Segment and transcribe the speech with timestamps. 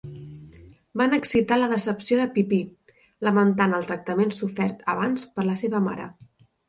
[1.01, 2.59] Van excitar la decepció de Pipí
[3.29, 6.09] lamentant el tractament sofert abans per la seva mare.